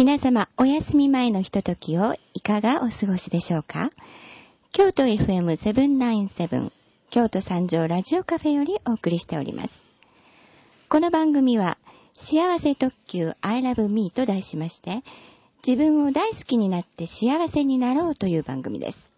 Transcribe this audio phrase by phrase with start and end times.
[0.00, 3.90] 皆様、お休み前のひとときをいかがお過ごしでしょうか？
[4.72, 6.72] 京都 FM797
[7.10, 9.84] 京都三条ラジオカフェよりお送りしております。
[10.88, 11.76] この番組は
[12.14, 15.02] 幸せ特急 I love me と題しまして
[15.66, 19.12] 自分を大好きになって幸せになろうという番組です。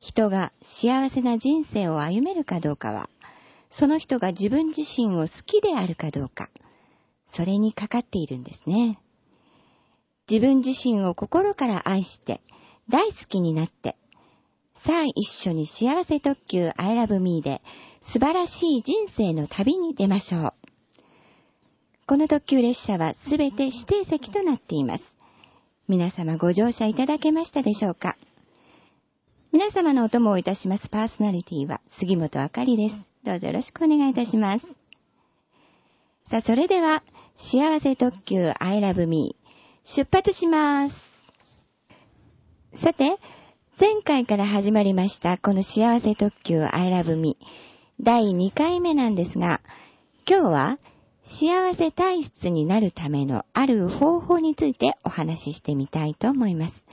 [0.00, 3.10] 人が幸せな人生を歩めるかどうかは
[3.68, 6.48] その人が自分自身を好きであるかどうか
[7.26, 8.98] それにかかっているんですね。
[10.30, 12.40] 自分自身を心から愛して、
[12.88, 13.96] 大好きになって、
[14.74, 17.60] さあ一緒に幸せ特急 I love me で
[18.00, 20.52] 素晴らしい人生の旅に出ましょう。
[22.06, 25.16] この特急列車はすべて指定席となっています。
[25.88, 28.16] 皆様ご乗車いただけましたでしょうか？
[29.52, 33.10] 皆様のお供をいたしますパーソナリティは杉本あかりです。
[33.24, 34.66] どうぞよろしくお願いいたします。
[36.26, 37.02] さあ、それでは、
[37.34, 39.34] 幸せ特急 I love me
[39.92, 41.32] 出発します。
[42.74, 43.16] さて、
[43.80, 47.36] 前回から始まりましたこの幸せ特急 I love me
[48.00, 49.60] 第2回目なんですが、
[50.28, 50.78] 今日は
[51.24, 56.84] 幸せ体質になるためのある方法についてお話ししてみたいと思います。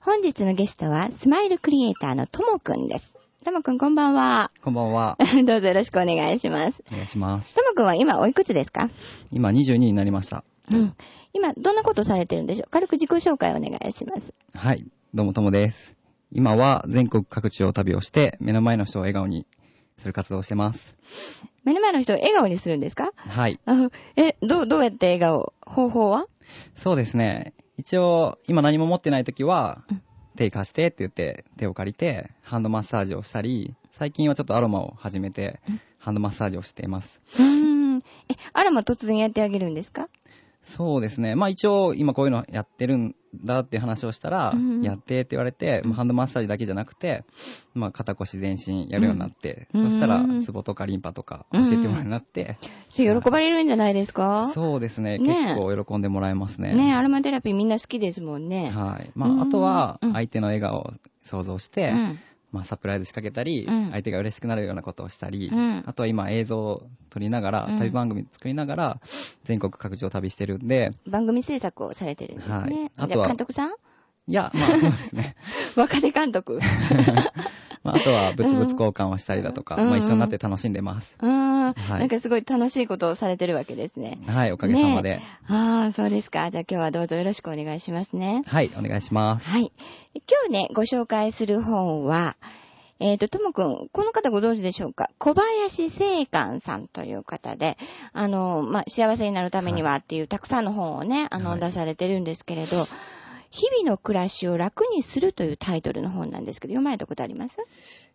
[0.00, 3.16] 本日のゲストはスマイルクリエイターのともくんです。
[3.44, 4.52] ともくんこんばんは。
[4.62, 5.16] こんばんは。
[5.44, 6.84] どうぞよろしくお願いします。
[6.92, 7.56] お願いします。
[7.56, 8.90] ともくんは今おいくつですか？
[9.32, 10.44] 今22になりました。
[10.70, 10.94] うん。
[11.32, 12.70] 今、どんなことされてるんでしょう？
[12.70, 14.32] 軽く自己紹介お願いします。
[14.54, 14.86] はい。
[15.14, 15.96] どうもともです。
[16.30, 19.46] 今は全国各地を旅をして、目の前の人を笑顔に
[19.98, 20.94] する活動をしてます。
[21.64, 23.10] 目の前の人を笑顔にするんですか？
[23.16, 23.58] はい。
[24.16, 25.52] え、どう、どうやって笑顔？
[25.60, 26.26] 方法は？
[26.76, 27.54] そうですね。
[27.76, 30.02] 一応、今何も持ってない時は、うん、
[30.36, 35.60] 手貸してって言って手を借りて、ハンドマッサージをしたり、最近はちょっとアロマを始めて、
[35.98, 37.20] ハンドマッサージをしています。
[37.38, 37.98] うん。
[37.98, 38.02] え、
[38.52, 40.08] アロマ突然やってあげるんですか？
[40.76, 41.34] そうですね。
[41.34, 47.24] まあ一応、今こういうのやってるんだっていう話をしたら、うん、やってって言われて、まあ、ハンドマッサージだけじゃなくて、
[47.74, 52.58] まあ肩腰全身やるようになって、うん、そしたら、ツボとかリンパとか教えてもらうようになって。
[52.88, 54.50] それ喜ばれるんじゃないですか？
[54.54, 55.18] そうですね。
[55.18, 56.74] 結構喜んでもらえますね。
[56.74, 58.70] ねアロマテラピーみんな好きですもんね。
[58.70, 59.10] はい。
[59.14, 60.92] まああとは、相手の笑顔を
[61.22, 61.94] 想像して、
[62.52, 69.00] まあ、サプライズ仕掛けたり、うん、相手が嬉しくなるようなことをしたり、うん、あとは今映像を撮りながら、旅番組作りながら、
[69.44, 70.90] 全国各地を旅してるんで。
[71.06, 72.54] 番組制作をされてるんですね。
[72.54, 72.90] はい。
[72.96, 73.26] あとは。
[73.26, 73.72] 監督さん？
[74.26, 75.36] いや、まあそうですね。
[75.76, 76.60] 若手監督。
[77.82, 81.16] まあ、あとは物々交換をしたりだとか、うん、まあ一緒になって楽しんでます。
[81.20, 81.72] うん。
[81.72, 84.18] はい、なんかすごい楽しいことをされてるわけですね。
[84.26, 85.16] はい、おかげさまで。
[85.16, 86.50] ね、ああ、そうですか。
[86.50, 88.44] じゃあ今日はどうぞよろしくお願いしますね。
[88.46, 89.48] はい、お願いします。
[89.48, 89.72] はい。
[90.14, 92.36] 今日ね、ご紹介する本は、
[93.00, 95.10] えっ、ー、と、ともくん、この方ご存知でしょうか？
[95.18, 97.76] 小林聖寛さんという方で、
[98.12, 102.86] あの、まあ、幸せになるためにはっていう、たくさんの本をね、あの、出されてるんですけれど、
[103.52, 107.58] 日々の暮らしを楽にするというタイトルの本なんですけど、読まれたことあります？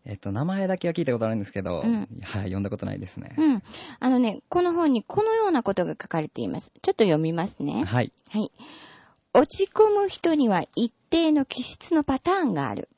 [0.03, 3.35] えっと、名前だけは聞いたことあるんですけど、うん、はい、読んだことないですね。
[3.37, 3.63] うん。
[3.99, 6.71] あのね、この本にこのようなことが書かれています。
[6.81, 7.83] ちょっと読みますね。
[7.83, 8.11] はい。
[8.29, 8.51] はい。
[9.35, 12.89] 落ち込む人には一定の気質のパターンがある。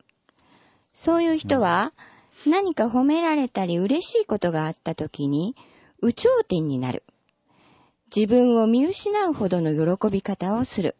[0.94, 1.92] そういう人は、
[2.48, 5.58] 何か褒められたり嬉しいことがあった時に、
[6.02, 7.04] 有頂天になる。
[8.16, 10.96] 自分を見失うほどの喜び方をする。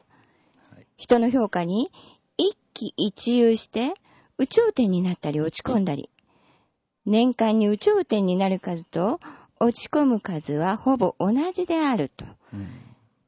[1.00, 1.90] 人の評価に
[2.38, 3.94] 一喜一憂して、
[4.38, 6.10] 有頂天になったり落ち込んだり。
[7.06, 9.22] 年間に有頂天になる数と
[9.62, 12.26] 落ち込む数はほぼ同じであると。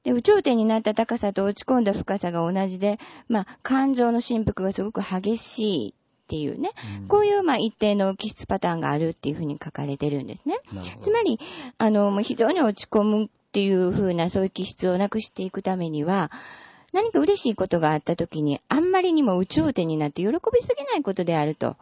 [0.03, 2.99] で、有頂天になった高さと落ち込んだ深さが同じで、
[3.29, 6.71] まあ、感情の振幅がすごく激しいっていうね、
[7.01, 10.57] うん、こういうまあ一定の気質パターンがあるっていうふうに書かれてるんですね。
[11.01, 11.39] つまり、
[11.77, 16.31] あの、非常に落ち込むっていうふうなそういう気質をなくしていくためには、
[16.94, 21.78] 何か嬉しいことがあった時に、あんまりにも有頂天になって喜びすぎないことであると、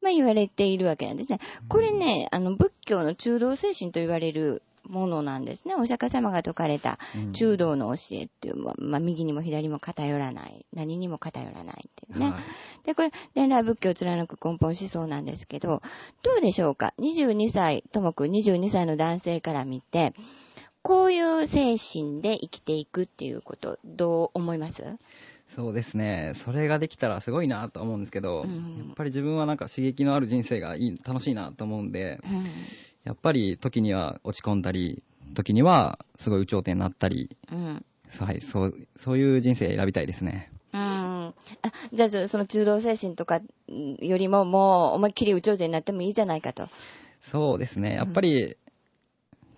[0.00, 1.40] まあ言われているわけなんですね。
[1.68, 5.74] これね、あの、仏教の中道精神と言われるものなんですね。
[5.74, 6.98] お釈迦様が説かれた
[7.32, 12.30] 中道の教えっていう、うん、まあ、右にも左も偏らない、何にも偏らないっていうね。
[12.30, 15.82] はい、で、これ、伝来仏教を貫く根本思想なんですけど、
[16.22, 20.14] どうでしょうか ?22 歳、ともく22歳の男性から見て、
[20.82, 24.96] こういう精神で生きていくっていうこと、どう思います？
[25.56, 26.34] そうですね。
[26.36, 32.44] それができたらすごいなと思うんですけど、うん、やっぱり自分はなんか刺激のある人生がいい、楽しいなと思うんで、うん、
[33.04, 35.02] やっぱり時には落ち込んだり、
[35.34, 37.84] 時にはすごい有頂天になったり、うん、
[38.20, 40.52] はい、そう、そういう人生選びたいですね。
[40.72, 40.80] うん。
[40.80, 41.34] あ
[41.92, 46.68] じゃあ、その中道精神とかよりももう思いっきり有頂天になってもいいじゃないかと。
[47.30, 47.94] そうですね。
[47.94, 48.56] やっぱり、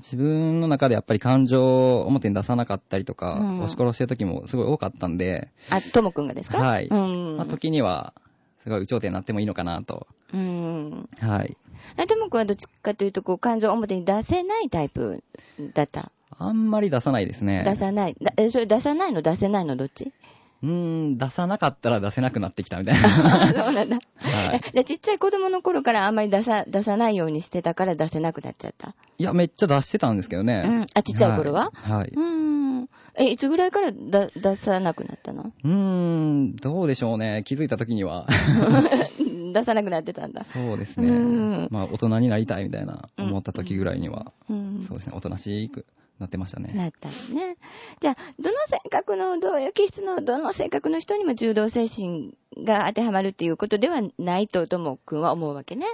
[0.01, 5.51] 自分の中でやっぱり感情を表に出さなかったりとか、うん、押し殺してる時もすごい多かったんで。
[5.71, 6.59] あ、ともくんがですか？
[6.59, 6.87] はい。
[6.89, 7.37] うん。
[7.37, 8.13] まあ、時には、
[8.65, 10.07] すごい有頂天になってもいいのかなと。
[10.33, 11.09] うん。
[11.21, 11.57] はい。
[12.09, 15.23] ともくんはどっちかというと、こう、感情を表に出せないタイプ
[15.75, 16.13] だった？
[16.39, 17.63] あんまり出さないですね。
[17.65, 18.17] 出さない。
[18.21, 20.13] だそれ出さないの出せないのどっち？
[20.63, 20.71] うー
[21.15, 23.09] ん、出さなかったら出せなくなってきたみたいな。
[23.65, 23.99] そうなんだ。
[24.19, 24.73] はい。
[24.75, 28.95] で、ちっちゃい子供の頃からあんまり出さ、出さないようにしてたから出せなくなっちゃった？
[29.19, 30.63] いや、めっちゃ出してたんですけどね。
[30.65, 30.87] うん。
[30.95, 31.71] あ、ちっちゃい頃は？
[31.75, 31.99] はい。
[32.01, 32.21] はい、う
[32.83, 32.89] ん。
[33.15, 35.53] え、いつぐらいからだ出さなくなったの？
[35.65, 37.43] うーん、どうでしょうね。
[37.45, 38.27] 気づいた時には。
[39.53, 40.45] 出さなくなってたんだ。
[40.45, 41.69] そうですね。
[41.71, 45.87] まあ、大人になりたいみたいな思った時ぐらいには、うん、そうですね、おとなしく
[46.21, 46.73] なってましたね。
[46.75, 47.57] なったのね。
[48.01, 55.87] じゃあ、どの性格の、どういう気質の、どの性格の人にも柔道精神が当てはまるっていうことではないと、ともくんは思うわけね。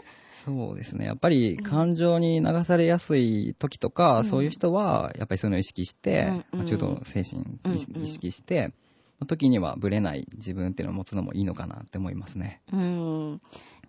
[0.44, 1.06] そうですね。
[1.06, 7.44] やっぱり感情に流されやすい時とか、うん、そういう人は、やっぱりそういうのを意識して、うんうん、中道の精神
[8.02, 8.74] 意識して、うん
[9.22, 12.62] うん、時にはぶれない自分っていうのを持つのもいいのかなって思いますね。
[12.72, 13.40] うん。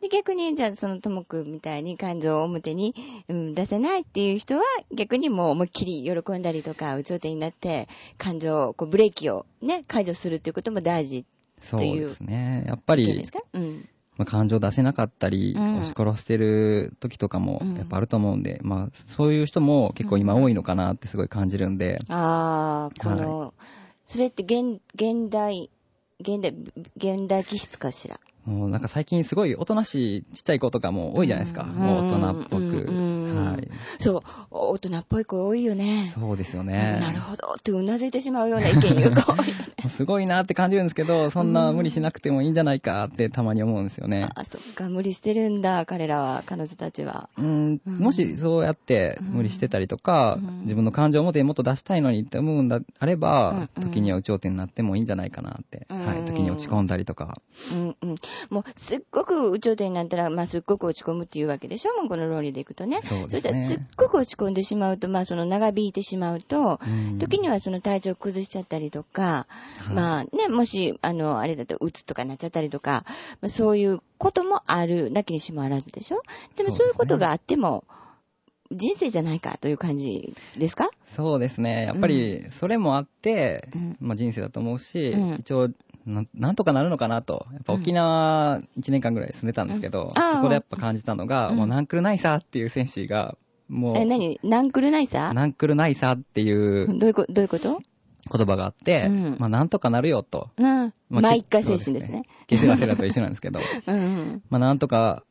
[0.01, 2.95] で、逆に、じゃあ、そのともくんみたいに感情を表に、
[3.27, 11.25] うん、出せないっていう人は、逆にもう思いっきり喜んだりとか、有頂天になって、感情、こう、ブレーキをね、解除するっていうことも大事
[11.61, 12.63] そうですね。
[12.67, 13.89] やっぱり、うん。
[14.17, 21.99] まあ、感情出せなかったり、うん、押し殺してる時とかもやっぱあると思うんで、うん、まあそういう人も結構今多いのかなってすごい感じるんで。
[22.09, 23.51] うん、ああ、この、はい、
[24.05, 25.69] それって現、現代、
[26.19, 26.55] 現代、
[26.95, 28.19] 現代気質かしら？
[28.47, 31.65] もうなんか最近すごいおとなしいちっちゃい子とかも多いじゃないですか。
[31.65, 32.87] もう大人っぽく。
[33.37, 33.69] はい。
[33.99, 36.11] そう、大人っぽい子多いよね。
[36.13, 36.99] そうですよね。
[37.01, 39.53] なるほどってうなずいてしまうような意見言う子多いよね。
[39.89, 44.29] すごいなって感じるんですけど、そんな無理しなくてもいいんじゃないかってたまに思うんですよね。
[44.35, 47.29] あ、そっか、無理してるんだ、彼らは、彼女たちは。
[47.37, 55.87] うん、もしそうやって無理してたりとか、自分の感情を表にもっと出したいのにって思うんだあれば、時には有頂天になってもいいんじゃないかなって。
[55.89, 57.41] はい、時に落ち込んだりとか。
[57.71, 58.15] うんうん。
[58.49, 61.93] もう、すっごく有頂天になったら、まあ、すっごく落ち込むっていうわけでしょ？
[62.01, 62.99] もうこの論理でいくとね。
[63.01, 63.26] そうですね。
[63.29, 66.79] そしたら、すっごく落ち込んでしまうと、まあ、その長引いてしまうと、
[67.17, 69.47] 時にはその体調崩しちゃったりとか、
[69.93, 73.05] まあね、もし、あの、あれだと、うつとかなっちゃったりとか、
[73.41, 76.21] まあ、そういうこともある、なきにしもあらずでしょ？
[76.55, 77.83] でもそういうことがあっても、
[78.69, 80.89] 人生じゃないかという感じですか？
[81.15, 81.85] そうですね。
[81.85, 85.69] やっぱり、それもあって、うん、まあ人生だと思うし、うん、一応
[86.07, 87.45] な、なんとかなるのかなと。
[87.53, 93.37] やっぱ沖縄1年間ぐらい住んでたんですけど、うん、そこでやっぱ感じたのが、もうナンクルナイサーっていう選手が、
[93.67, 93.97] もう。
[93.97, 94.39] え、何？
[94.43, 96.87] ナンクルナイサーナンクルナイサーっていう。
[96.97, 97.81] どういうことどういうこと？
[98.29, 100.49] 言葉があって、うん、まあなんとかなるよと。
[100.57, 100.93] うん。
[101.09, 102.23] まあ一回精神ですね。
[102.49, 105.23] 消せらせらと一緒なんですけど、 うん、まあなんとか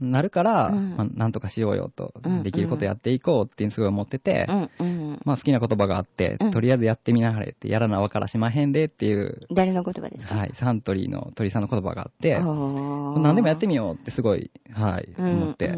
[0.00, 9.46] なるから、うん、まあ、なんとかしようよと、うんうん、できることやっていこうっていうすごい思ってて、うんうん、まあ好きな言葉があって、うん、とりあえずやってみなはれって、やらなわからしまへんでっていう。
[9.52, 10.34] 誰の言葉ですか？
[10.34, 15.74] はい、サントリーの鳥さんの言葉があって、何でもやってみようってすごい、はい、思ってや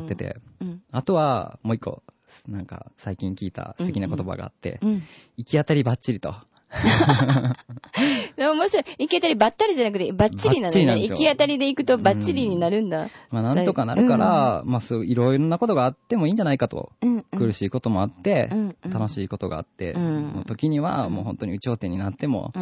[0.00, 0.36] ってて、
[0.90, 2.02] あとはもう一個、
[2.48, 4.88] なんか最近聞いた素敵な言葉があって、うん。
[4.88, 5.02] うん、
[5.36, 6.34] 行き当たりばっちりと。
[8.36, 8.84] でも面白い。
[8.98, 11.02] 行き当たりばったりじゃなくて、ばっちりなのね。
[11.08, 13.02] 行き当たりで行くとばっちりになるんだ。
[13.02, 16.92] うん、まあなんとかなるから、うん、まあそういろいろなことがあってもいいんじゃないかと。
[17.02, 18.50] うんうん、苦しいこともあって、
[18.82, 22.52] 楽しいことがあって、うん、時にはもう本当に有頂天になっても、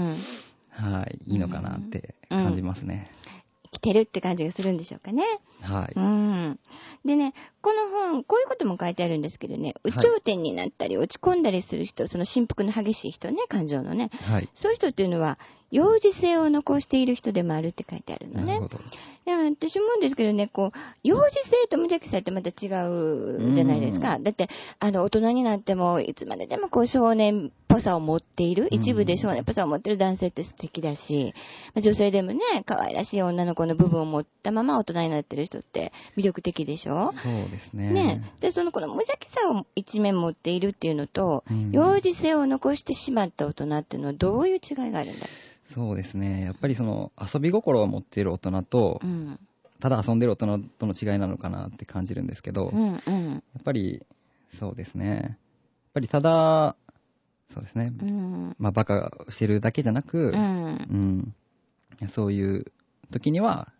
[0.70, 3.10] はい、いいのかなって感じますね。
[3.72, 5.24] 来てるって感じがするんでしょうかね。
[5.62, 5.92] はい。
[5.96, 6.60] うん。
[7.06, 7.32] でね、
[7.62, 14.10] この本、こういうことも書いてあるんですけどね、有頂天になったり落ち込んだりする人、その振幅の激しい人ね、感情のね。
[14.12, 14.48] はい。
[14.52, 15.38] そういう人っていうのは、
[15.72, 18.60] 幼児性を残している人でもあるって書いてあるのね。
[19.24, 24.18] でも私思うんですけどね、こう、幼児性と無邪気さってまた違うじゃないですか。
[24.18, 24.48] だって、
[24.80, 31.34] あの、大人になっても、いつまででもこう、少年っぽさを持っている、一部で少年っぽさを持っている男性って素敵だし、
[31.66, 37.14] まあ、女性でもね、可愛らしい女の子の部分を持ったまま大人になってる人って魅力的でしょ？
[37.22, 37.90] そうですね。
[37.90, 38.32] ね。
[38.40, 45.61] で、そのこの無邪気さを一面持っているっていうのと、幼児性を残してしまった大人っていうのはどういう違いがあるんだろう？
[45.64, 46.44] そうですね。
[46.44, 49.38] やっぱりその遊び心を持っている大人と、うん、
[49.80, 54.04] ただ遊んでる大人との違いなのかなって感じるんですけど、うんうん、やっぱり
[54.58, 55.16] そうですね。
[55.16, 55.36] やっ
[55.94, 56.76] ぱりただ、
[57.52, 57.92] そうですね。
[58.00, 61.34] うん、まあバカしてるだけじゃなく、うん、
[62.00, 62.66] うん、そういう
[63.10, 63.72] 時には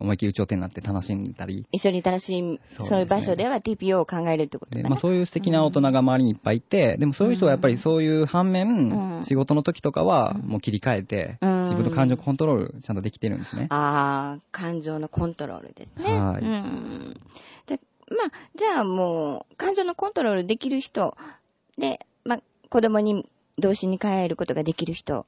[0.00, 1.66] 思いっきり頂点になって楽しんだり。
[1.72, 4.84] 一緒に楽しい、そう、ね,、いう場所では TPO を考えるってことね。
[4.84, 13.66] まあそういう素敵な大人が周りにいっぱいいて、うん、でもそういう人はやっぱりそういう反面、うん、仕事の時とかはもう切り替えて、うん、自分の感情コントロールちゃんとできてるんですね。
[13.70, 16.18] ああ、感情のコントロールですね。
[16.18, 16.42] はい。
[16.42, 17.16] うん
[18.10, 21.16] まあ、じゃあもう、感情のコントロールできる人、
[21.78, 23.26] で、まあ、子供に、
[23.58, 25.26] 童心に変えることができる人、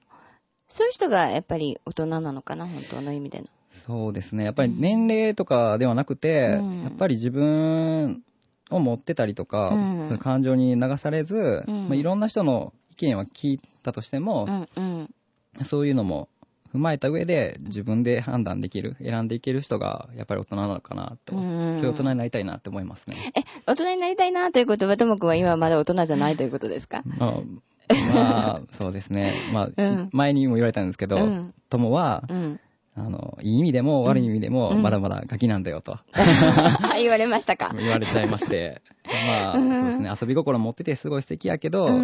[0.69, 3.47] そういう人がやっぱり大人なのかな、本当の意味での。
[3.87, 4.45] そうですね。
[4.45, 8.23] やっぱり年齢とかではなくて、うん、やっぱり自分
[8.71, 15.09] を持ってたりとか、うん、その感情に流されず、うん、まあ、いろんな人の意見は聞いたとしても、うん
[15.57, 16.29] うん、そういうのも
[16.75, 23.17] 踏まえた上で自分で判断できる、選んでいける人がやっぱり大人なのかなと、そういう大人になりたいなって思いますね。
[23.37, 27.03] え、大人になりたいなということは、ともくんは今まだ大人じゃないということですか？
[27.05, 27.43] まあ、
[28.13, 29.33] まあ、そうですね。
[29.53, 31.17] まあ、うん、前にも言われたんですけど、
[31.71, 32.61] と、う、も、ん、は、うん
[32.99, 35.99] あの、いい意味でも悪い意味でも、まだまだガキなんだよと。
[36.97, 37.75] 言われましたか。
[37.79, 38.81] 言われちゃいまして。
[39.27, 41.95] まあ、そうですね、遊び心持っててすごい素敵やけど、や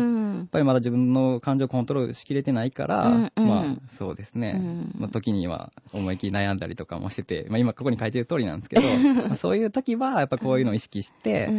[0.42, 4.60] っぱりまだ自分の感情をコントロールしきれてないから、まあ、そうですね、
[4.96, 8.82] まあ、時には思いっきり悩んだりとかもしてて、まあ今ここに書いてる通りなんですけど、
[9.28, 11.50] まあ、そういう時はやっぱこういうのを意識して、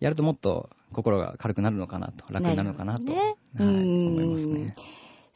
[0.00, 4.74] やるともっと心が軽くなるのかなと、楽になるのかなと、ね、はい、思いますね。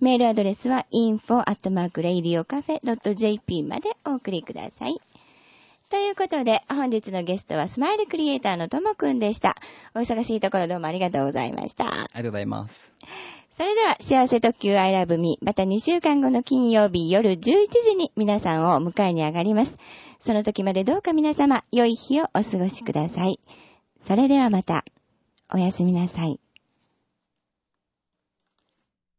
[0.00, 4.98] メールアドレスは info.radiocafe.jp までお送りください。
[5.90, 9.56] ということで、本日のゲストはスマイルクリエイターのともくんでした。
[9.94, 11.86] お忙しいところどうもありがとうございました。
[11.86, 12.92] ありがとうございます。
[13.50, 19.76] それでは、幸せ特急 I love me また2週間後の金曜日夜11時に皆さんを迎えに上がります。
[20.20, 23.40] その時までどうか皆様、良い日をお過ごしください。
[24.00, 24.84] それではまた、
[25.52, 26.38] おやすみなさい。